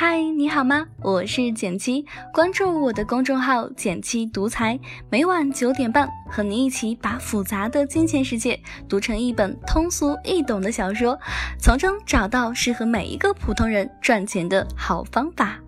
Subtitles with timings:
[0.00, 0.86] 嗨，你好吗？
[1.02, 4.78] 我是简七，关注我的公众号“简七独裁，
[5.10, 11.18] 每晚九点半和你一起把复杂的金钱世界读成一本通俗易懂的小说，
[11.60, 15.58] 从中找到适合每一个普通人赚钱的好方法。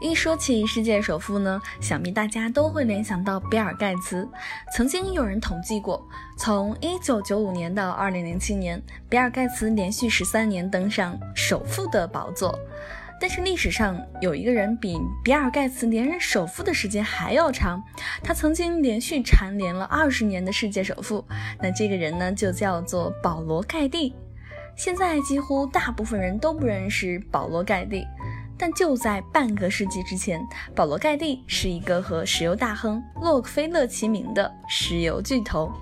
[0.00, 4.28] 一说起世界首富呢，想必大家都会联想到比尔盖茨。
[4.72, 6.06] 曾经有人统计过，
[6.36, 12.56] 从1995年到2007年，比尔盖茨连续十三年登上首富的宝座。
[13.20, 17.82] 但是历史上有一个人比比尔盖茨连任首富的时间还要长，
[18.22, 21.24] 他曾经连续蝉联了二十年的世界首富。
[21.60, 24.14] 那这个人呢，就叫做保罗盖蒂。
[24.76, 28.06] 现在几乎大部分人都不认识保罗盖蒂。
[28.58, 30.44] 但就在半个世纪之前，
[30.74, 35.72] 保罗·盖蒂是一个和石油大亨洛克菲勒齐名的石油巨头。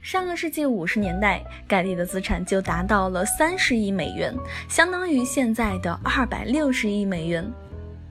[0.00, 4.34] 上个世纪五十年代，盖蒂的资产就达到了三十亿美元，
[4.68, 7.50] 相当于现在的二百六十亿美元。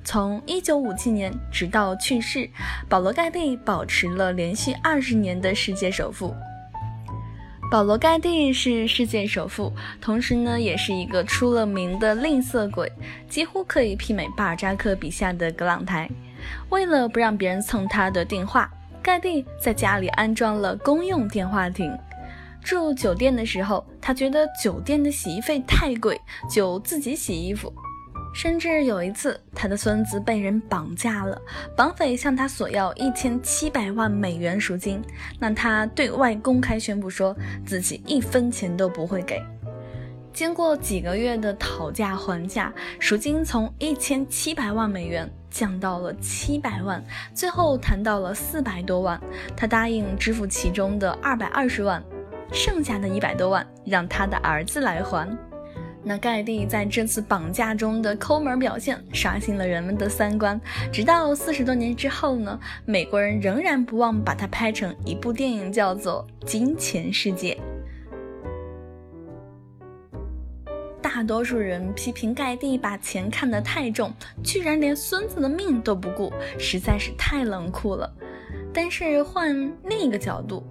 [0.03, 2.49] 从一九五七年直到去世，
[2.89, 6.35] 保罗·盖蒂保持了连续二十年的世界首富。
[7.73, 12.87] 保罗·盖蒂是世界首富，同时呢，也是一个出了名的吝啬鬼，
[13.27, 16.07] 几乎可以媲美巴尔扎克笔下的格朗台。
[16.69, 21.91] 为了不让别人蹭他的电话，盖蒂在家里安装了公用电话亭。
[22.63, 27.73] 住酒店的时候，他觉得酒店的洗衣费太贵，就自己洗衣服。
[28.33, 31.39] 甚至有一次，他的孙子被人绑架了，
[31.77, 35.01] 绑匪向他索要一千七百万美元赎金，
[35.39, 39.41] 那他对外公开宣布说自己一分钱都不会给。
[40.33, 47.03] 经过几个月的讨价还价，赎金从一千七百万美元降到了七百万，
[47.35, 49.21] 最后谈到了四百多万，
[49.55, 52.03] 他答应支付其中的二百二十万，
[52.51, 55.29] 剩下的一百多万让他的儿子来还。
[56.05, 60.59] 那盖蒂在这次绑架中的抠门表现，刷新了人们的三观。
[60.91, 67.53] 直到四十多年之后呢，美国人仍然不忘把它拍成一部电影，叫做《金钱世界》。
[71.01, 74.11] 大多数人批评盖蒂把钱看得太重，
[74.43, 78.13] 居然连孙子的命都不顾，实在是太冷酷了。
[78.73, 79.55] 但是换
[79.85, 80.65] 另一个角度。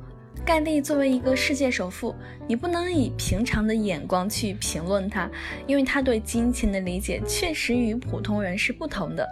[0.44, 2.12] 盖蒂作为一个世界首富，
[2.48, 5.30] 你不能以平常的眼光去评论他，
[5.68, 9.26] 因为他对金钱的理解确实与普通人是不同的。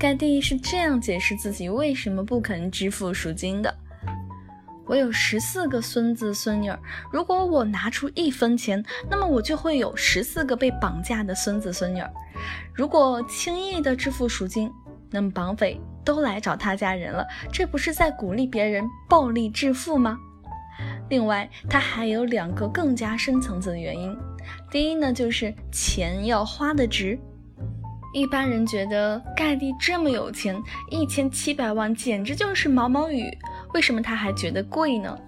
[0.00, 3.72] 盖蒂是这样解释自己为什么不肯支付赎金的
[4.84, 6.76] ：“我有十四个孙子孙女儿，
[7.12, 12.12] 如果我拿出一分钱，那么我就会有十四个被绑架的孙子孙女儿。
[12.74, 14.68] 如果轻易的支付赎金，
[15.08, 20.18] 那么绑匪……”都来找他家人了，这不是在鼓励别人暴力致富吗？
[21.08, 24.16] 另外，他还有两个更加深层次的原因。
[24.70, 27.18] 第一呢，就是钱要花的值。
[28.14, 30.60] 一般人觉得盖蒂这么有钱，
[30.90, 33.30] 一千七百万简直就是毛毛雨，
[33.74, 35.18] 为什么他还觉得贵呢？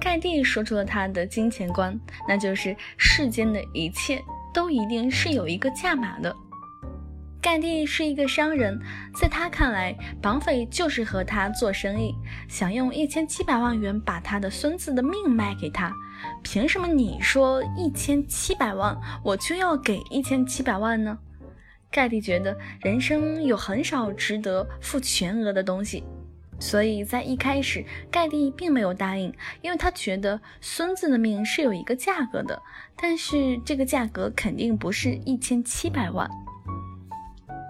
[0.00, 4.22] 盖蒂说出了他的金钱观，那就是世间的一切
[4.52, 6.34] 都一定是有一个价码的。
[7.40, 8.80] 盖蒂是一个商人，
[9.14, 12.12] 在他看来，绑匪就是和他做生意，
[12.48, 15.92] 想用一千七百万元把他的孙子的命卖给他。
[16.42, 21.16] 凭什么你说一千七百万，我就要给一千七百万呢？
[21.88, 26.02] 盖蒂觉得人生有很少值得付全额的东西，
[26.58, 29.32] 所以在一开始，盖蒂并没有答应，
[29.62, 32.60] 因为他觉得孙子的命是有一个价格的，
[32.96, 36.28] 但是这个价格肯定不是一千七百万。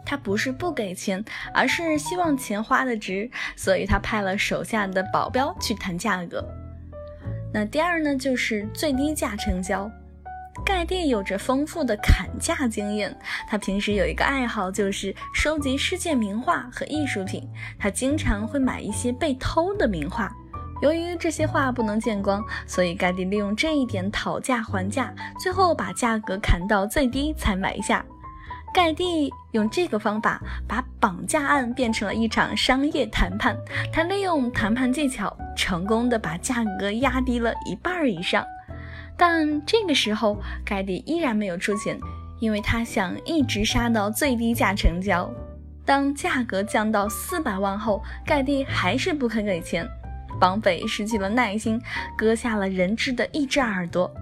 [0.07, 1.23] 他不是不给钱，
[1.53, 6.43] 而是希望钱花的值，所以他派了手下的保镖去谈价格。
[7.53, 9.91] 那第二呢，就是最低价成交。
[10.65, 13.15] 盖蒂有着丰富的砍价经验，
[13.47, 17.47] 他平时有一个爱好，就是收集世界名画和艺术品。
[17.79, 20.35] 他经常会买一些被偷的名画，
[20.81, 28.05] 由于这些画不能见光，所以盖蒂利用这一点讨价还价，最后把价格砍到最低才买下。
[28.77, 30.39] 盖蒂用这个方法
[30.69, 33.57] 把绑架案变成了一场商业谈判。
[33.91, 38.45] 他利用谈判技巧，成功的把价格压低了一半以上。
[39.17, 41.99] 但这个时候，盖蒂依然没有出钱，
[42.39, 45.33] 因为他想一直杀到最低价成交。
[45.87, 49.89] 当价格降到四百万后，盖蒂还是不肯给钱。
[50.39, 51.81] 绑匪失去了耐心，
[52.15, 54.13] 割下了人质的一只耳朵。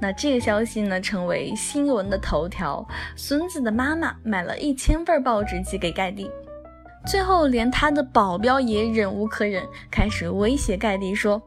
[0.00, 2.86] 那这个消息呢，成为新闻的头条。
[3.14, 6.30] 孙子的妈妈买了一千份报纸寄给盖蒂，
[7.06, 11.40] 最后连他的保镖也忍无可忍，开始威胁盖蒂说：“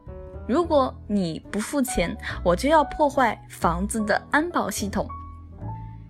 [0.46, 5.06] 如果你不付钱，我就要破坏房子的安保系统。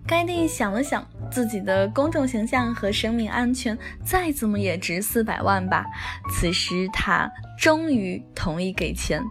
[0.07, 5.83] 盖蒂想了想，自己的公众形象和生命安全再怎么也值四百万吧。
[6.29, 7.27] 此时他
[7.59, 9.23] 终于同意给钱。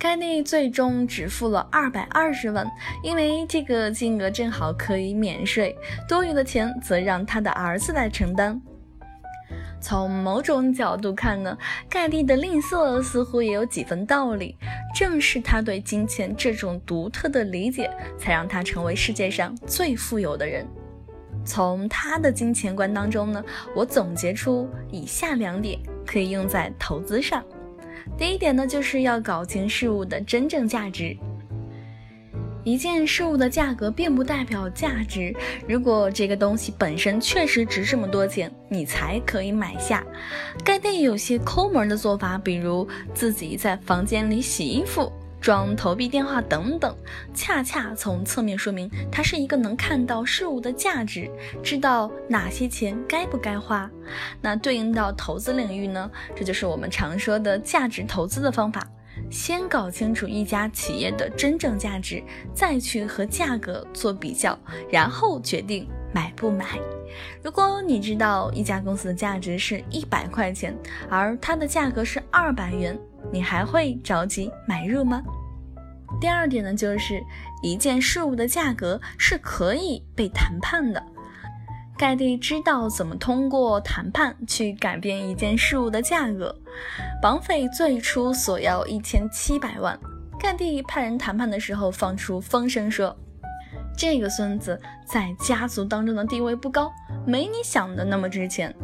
[0.00, 2.66] 盖蒂最终只付了二百二十万，
[3.02, 5.76] 因为这个金额正好可以免税，
[6.08, 8.58] 多余的钱则让他的儿子来承担。
[9.78, 11.54] 从某种角度看呢，
[11.86, 14.56] 盖蒂的吝啬似乎也有几分道理。
[14.94, 20.66] 正是他对金钱这种独特的理解，才让他成为世界上最富有的人。
[21.44, 23.44] 从他的金钱观当中呢，
[23.76, 27.44] 我总结出以下两点，可以用在投资上。
[28.18, 31.16] 第一点呢，就是要搞清事物的真正价值。
[32.62, 35.34] 一件事物的价格并不代表价值。
[35.66, 40.06] 如果这个东西本身确实值这么多钱，你才可以买下。
[40.62, 46.94] 盖蒂有些抠门的做法，比如自己在房间里洗衣服、装投币电话等等，
[47.32, 51.30] 恰恰从侧面说明他是一个能看到事物的价值，
[51.62, 53.90] 知道哪些钱该不该花。
[54.40, 56.10] 那对应到投资领域呢？
[56.36, 58.86] 这就是我们常说的价值投资的方法。
[59.30, 62.22] 先搞清楚一家企业的真正价值，
[62.54, 64.58] 再去和价格做比较，
[64.90, 66.78] 然后决定买不买。
[67.42, 70.74] 如果你知道一家公司的价值是一百块钱，
[71.08, 72.98] 而它的价格是二百元，
[73.32, 75.22] 你还会着急买入吗？
[76.20, 77.22] 第二点呢，就是
[77.62, 81.02] 一件事物的价格是可以被谈判的。
[81.96, 86.54] 盖蒂知道怎么通过谈判去改变一件事物的价格。
[87.20, 89.98] 绑匪最初索要一千七百万，
[90.38, 93.14] 盖蒂派人谈判的时候放出风声说
[93.96, 96.90] ：“这个孙子在家族当中的地位不高，
[97.26, 98.74] 没你想的那么值钱。”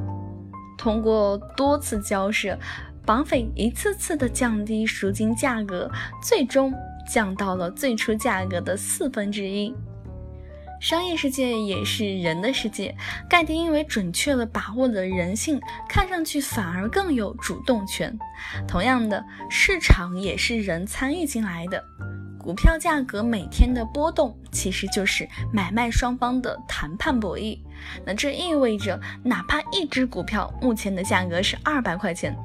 [0.77, 2.57] 通过多次交涉，
[3.07, 5.89] 绑匪一次次的降低赎金价格，
[6.21, 6.75] 最终
[7.09, 9.73] 降到了最初价格的四分之一。
[10.79, 12.95] 商业世界也是人的世界，
[13.31, 15.59] 盖蒂因为准确地把握了人性，
[15.89, 18.17] 看上去反而更有主动权。
[18.69, 21.83] 同样的，市场也是人参与进来的，
[22.39, 27.59] 股票价格每天的波动，其实就是买卖双方的谈判博弈。
[28.05, 32.37] 那这意味着，哪怕一只股票目前的价格是二百块钱，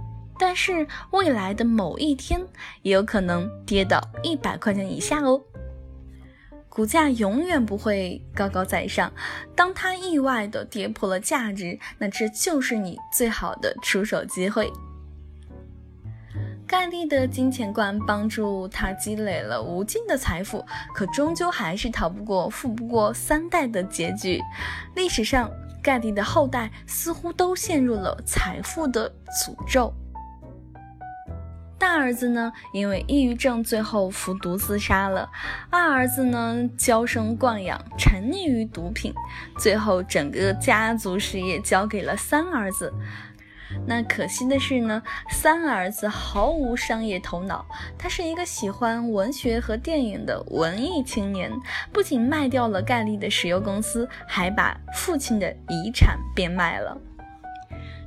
[0.41, 2.41] 但是未来的某一天，
[2.81, 5.39] 也有可能跌到一百块钱以下哦。
[6.67, 9.13] 股价永远不会高高在上，
[9.55, 14.73] 当它意外的跌破了价值，那这就是你最好的出手机会。
[16.65, 20.65] 盖蒂的金钱观帮助他积累了无尽的财富，
[20.95, 24.41] 可终究还是逃不过富不过三代的结局。
[24.95, 25.51] 历史上，
[25.83, 29.07] 盖蒂的后代似乎都陷入了财富的
[29.45, 29.93] 诅咒。
[31.81, 35.27] 大儿子呢，因为抑郁症最后服毒自杀了；
[35.71, 39.11] 二儿子呢，娇生惯养，沉溺于毒品，
[39.57, 42.93] 最后整个家族事业交给了三儿子。
[43.87, 45.01] 那可惜的是呢，
[45.31, 47.65] 三儿子毫无商业头脑，
[47.97, 51.51] 他是一个喜欢文学和电影的文艺青年，
[51.91, 56.95] 不仅卖掉了盖利的石油公司，还把父亲的遗产变卖了。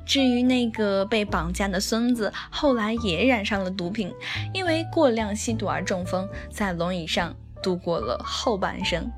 [0.06, 4.12] 至于那个被绑架的孙子，后来也染上了毒品，
[4.52, 9.10] 因为过量吸毒而中风，在轮椅上度过了后半生。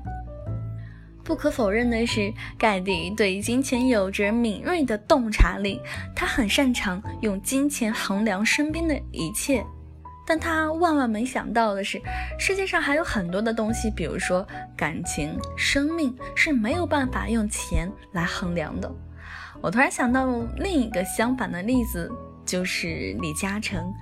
[1.23, 5.81] 不可否认的是，盖蒂对金钱有着敏锐的洞察力，
[6.15, 9.61] 他很擅长用金钱衡量身边的一切。
[10.25, 12.01] 但他万万没想到的是，
[12.39, 18.89] 世界上还有很多的东西，比如说感情、生命，是没有办法用钱来衡量的。
[19.61, 22.09] 我突然想到另一个相反的例子，
[22.45, 23.93] 就是李嘉诚。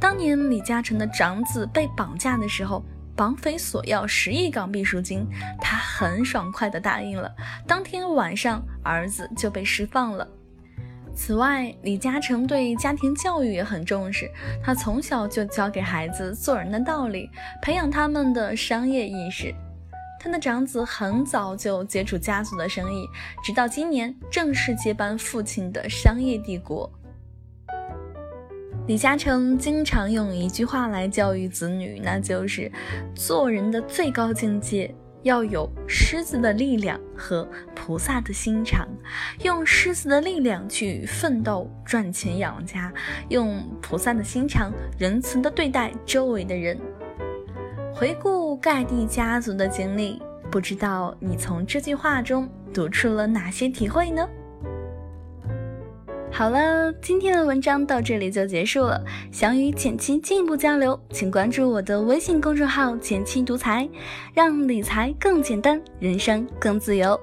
[0.00, 2.82] 当年李嘉诚的长子被绑架的时候，
[3.14, 5.26] 绑匪索要十亿港币赎金，
[5.60, 7.30] 他很爽快地答应了。
[7.66, 10.26] 当天晚上，儿子就被释放了。
[11.14, 14.30] 此外，李嘉诚对家庭教育也很重视，
[14.64, 17.28] 他从小就教给孩子做人的道理，
[17.60, 19.54] 培养他们的商业意识。
[20.22, 23.08] 他的长子很早就接触家族的生意，
[23.42, 26.88] 直到今年正式接班父亲的商业帝国。
[28.86, 32.70] 李嘉诚经常用一句话来教育子女，那就是
[33.16, 38.88] 做人的最高境界要有狮子的力量和菩萨的心肠，
[39.42, 42.92] 用狮子的力量去奋斗赚钱养家，
[43.28, 46.78] 用菩萨的心肠仁慈的对待周围的人。
[48.02, 54.28] 回顾盖蒂家族的经历，不知道你从这句话中读出了哪些体会呢？
[56.32, 59.00] 好了，今天的文章到这里就结束了。
[59.30, 63.88] 想与简七进一步交流，请关注我的微信公众号“简七独裁，
[64.34, 67.16] 让理财更简单，人生更自由。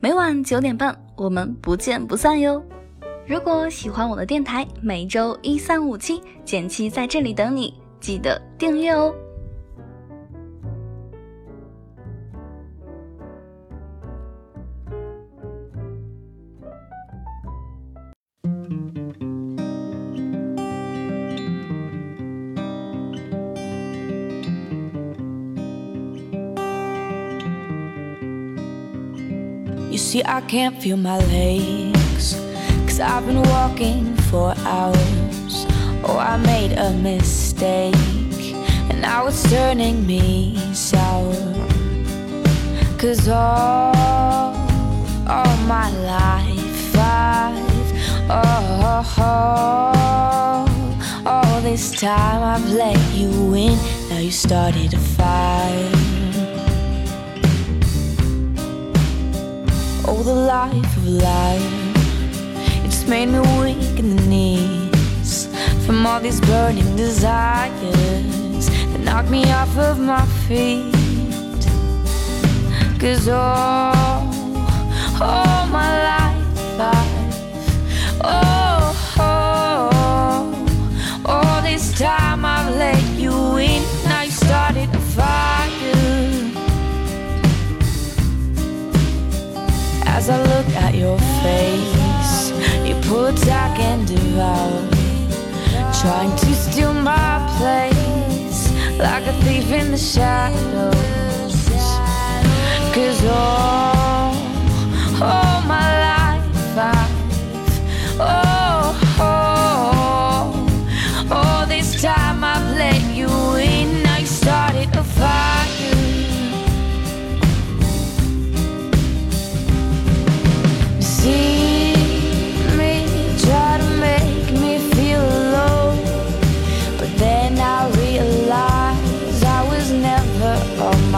[0.00, 2.64] 每晚九点半，我们不见不散哟。
[3.26, 9.14] 如果喜欢我的电台，每周一、三、五、七，简七在这里等你，记得订阅哦。
[30.12, 32.34] See, I can't feel my legs.
[32.86, 35.54] Cause I've been walking for hours.
[36.04, 37.94] Oh, I made a mistake.
[38.90, 41.32] And now it's turning me sour.
[42.98, 44.54] Cause all,
[45.34, 47.88] all my life I've,
[48.28, 50.66] oh, oh,
[51.24, 53.78] all this time I've let you in.
[54.10, 56.11] Now you started a fire.
[60.22, 62.84] The life of life.
[62.84, 65.48] It's made me weak in the knees
[65.84, 70.94] from all these burning desires that knock me off of my feet.
[73.00, 74.22] Cause all,
[75.20, 79.90] all my life, I've, oh, oh,
[81.26, 83.41] all this time I've let you
[90.62, 92.50] look at your face.
[92.86, 94.88] You pull attack and devour,
[96.00, 100.92] trying to steal my place like a thief in the shadows.
[102.94, 104.34] Cause all,
[105.22, 105.51] all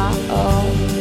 [0.06, 0.90] Oh.
[0.90, 0.93] own